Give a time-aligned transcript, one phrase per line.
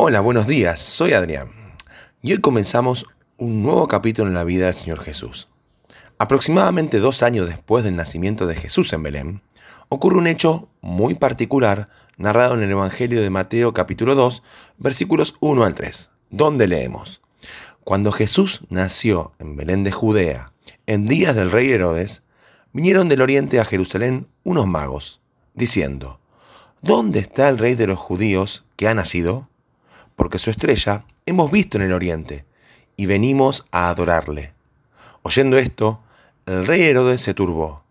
[0.00, 1.50] Hola, buenos días, soy Adrián.
[2.22, 3.04] Y hoy comenzamos
[3.36, 5.48] un nuevo capítulo en la vida del Señor Jesús.
[6.18, 9.42] Aproximadamente dos años después del nacimiento de Jesús en Belén,
[9.88, 14.44] ocurre un hecho muy particular narrado en el Evangelio de Mateo capítulo 2,
[14.76, 17.20] versículos 1 al 3, donde leemos,
[17.82, 20.52] Cuando Jesús nació en Belén de Judea,
[20.86, 22.22] en días del rey Herodes,
[22.72, 25.20] vinieron del oriente a Jerusalén unos magos,
[25.54, 26.20] diciendo,
[26.82, 29.48] ¿Dónde está el rey de los judíos que ha nacido?
[30.18, 32.44] Porque su estrella hemos visto en el oriente,
[32.96, 34.52] y venimos a adorarle.
[35.22, 36.00] Oyendo esto,
[36.44, 37.84] el rey Herodes se turbó,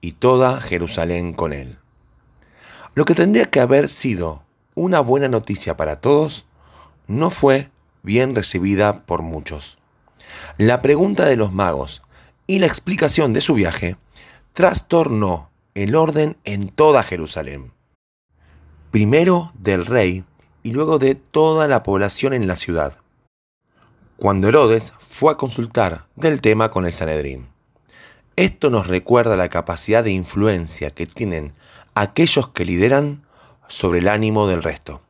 [0.00, 1.76] y toda Jerusalén con él.
[2.94, 4.42] Lo que tendría que haber sido
[4.74, 6.46] una buena noticia para todos,
[7.06, 7.70] no fue
[8.02, 9.76] bien recibida por muchos.
[10.56, 12.02] La pregunta de los magos
[12.46, 13.98] y la explicación de su viaje
[14.54, 17.72] trastornó el orden en toda Jerusalén.
[18.90, 20.24] Primero del rey
[20.64, 22.96] y luego de toda la población en la ciudad.
[24.16, 27.48] Cuando Herodes fue a consultar del tema con el Sanedrín.
[28.34, 31.52] Esto nos recuerda la capacidad de influencia que tienen
[31.94, 33.22] aquellos que lideran
[33.68, 35.02] sobre el ánimo del resto.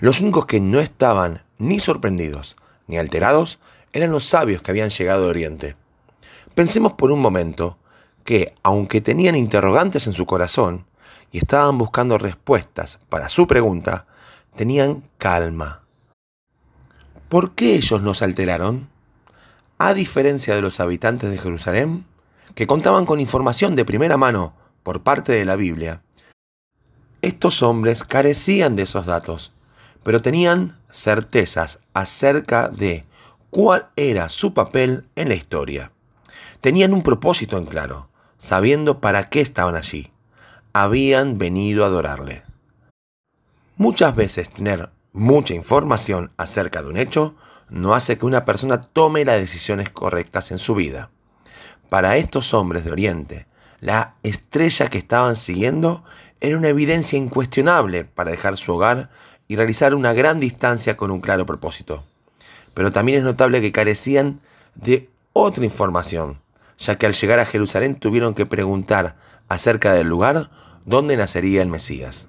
[0.00, 2.56] Los únicos que no estaban ni sorprendidos
[2.88, 3.60] ni alterados
[3.92, 5.76] eran los sabios que habían llegado de Oriente.
[6.56, 7.78] Pensemos por un momento
[8.24, 10.86] que, aunque tenían interrogantes en su corazón
[11.30, 14.06] y estaban buscando respuestas para su pregunta,
[14.54, 15.82] tenían calma.
[17.28, 18.88] ¿Por qué ellos no se alteraron?
[19.78, 22.04] A diferencia de los habitantes de Jerusalén,
[22.54, 26.02] que contaban con información de primera mano por parte de la Biblia,
[27.22, 29.52] estos hombres carecían de esos datos,
[30.02, 33.04] pero tenían certezas acerca de
[33.50, 35.92] cuál era su papel en la historia.
[36.60, 40.10] Tenían un propósito en claro, sabiendo para qué estaban allí.
[40.72, 42.42] Habían venido a adorarle.
[43.80, 47.34] Muchas veces tener mucha información acerca de un hecho
[47.70, 51.08] no hace que una persona tome las decisiones correctas en su vida.
[51.88, 53.46] Para estos hombres de Oriente,
[53.80, 56.04] la estrella que estaban siguiendo
[56.42, 59.08] era una evidencia incuestionable para dejar su hogar
[59.48, 62.04] y realizar una gran distancia con un claro propósito.
[62.74, 64.40] Pero también es notable que carecían
[64.74, 66.38] de otra información,
[66.76, 69.16] ya que al llegar a Jerusalén tuvieron que preguntar
[69.48, 70.50] acerca del lugar
[70.84, 72.28] donde nacería el Mesías.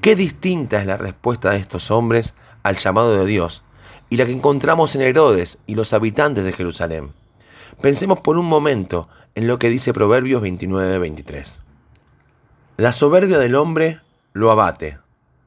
[0.00, 3.64] Qué distinta es la respuesta de estos hombres al llamado de Dios
[4.10, 7.12] y la que encontramos en Herodes y los habitantes de Jerusalén.
[7.82, 11.62] Pensemos por un momento en lo que dice Proverbios 29-23.
[12.76, 14.00] La soberbia del hombre
[14.32, 15.00] lo abate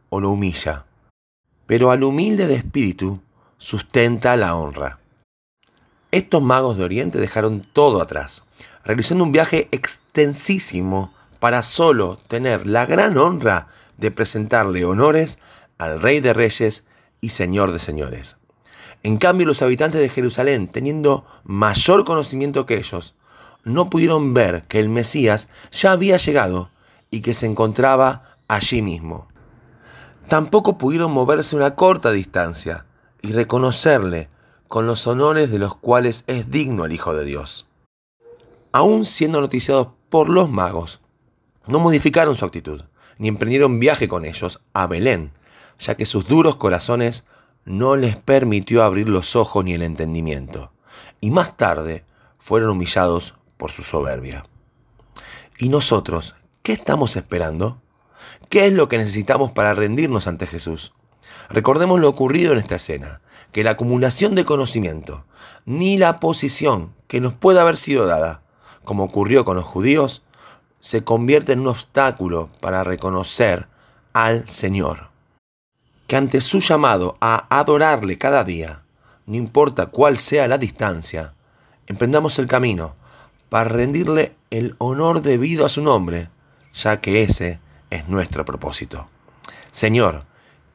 [0.09, 0.85] o lo humilla,
[1.65, 3.21] pero al humilde de espíritu
[3.57, 4.99] sustenta la honra.
[6.11, 8.43] Estos magos de Oriente dejaron todo atrás,
[8.83, 13.69] realizando un viaje extensísimo para solo tener la gran honra
[14.01, 15.39] de presentarle honores
[15.77, 16.85] al Rey de Reyes
[17.21, 18.37] y Señor de Señores.
[19.03, 23.15] En cambio, los habitantes de Jerusalén, teniendo mayor conocimiento que ellos,
[23.63, 26.71] no pudieron ver que el Mesías ya había llegado
[27.11, 29.27] y que se encontraba allí mismo.
[30.27, 32.85] Tampoco pudieron moverse una corta distancia
[33.21, 34.29] y reconocerle
[34.67, 37.67] con los honores de los cuales es digno el Hijo de Dios.
[38.71, 41.01] Aún siendo noticiados por los magos,
[41.67, 42.81] no modificaron su actitud
[43.21, 45.31] ni emprendieron viaje con ellos a Belén,
[45.77, 47.23] ya que sus duros corazones
[47.65, 50.71] no les permitió abrir los ojos ni el entendimiento,
[51.19, 52.03] y más tarde
[52.39, 54.43] fueron humillados por su soberbia.
[55.59, 56.33] ¿Y nosotros
[56.63, 57.79] qué estamos esperando?
[58.49, 60.91] ¿Qué es lo que necesitamos para rendirnos ante Jesús?
[61.47, 63.21] Recordemos lo ocurrido en esta escena,
[63.51, 65.25] que la acumulación de conocimiento,
[65.65, 68.41] ni la posición que nos pueda haber sido dada,
[68.83, 70.23] como ocurrió con los judíos,
[70.81, 73.67] se convierte en un obstáculo para reconocer
[74.13, 75.09] al Señor.
[76.07, 78.81] Que ante su llamado a adorarle cada día,
[79.27, 81.35] no importa cuál sea la distancia,
[81.85, 82.95] emprendamos el camino
[83.47, 86.29] para rendirle el honor debido a su nombre,
[86.73, 87.59] ya que ese
[87.91, 89.07] es nuestro propósito.
[89.69, 90.25] Señor,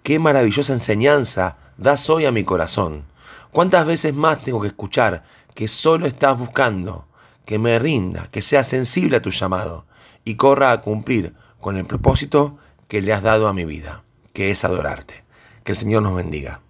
[0.05, 3.04] qué maravillosa enseñanza das hoy a mi corazón.
[3.51, 7.05] ¿Cuántas veces más tengo que escuchar que solo estás buscando
[7.47, 9.87] que me rinda, que sea sensible a tu llamado
[10.25, 12.59] y corra a cumplir con el propósito
[12.89, 14.03] que le has dado a mi vida,
[14.34, 15.25] que es adorarte.
[15.65, 16.60] Que el Señor nos bendiga.